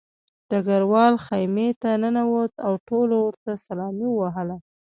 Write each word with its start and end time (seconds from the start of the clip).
ډګروال 0.49 1.13
خیمې 1.25 1.69
ته 1.81 1.89
ننوت 2.01 2.53
او 2.65 2.73
ټولو 2.87 3.15
ورته 3.27 3.51
سلامي 3.65 4.07
ووهله 4.11 4.57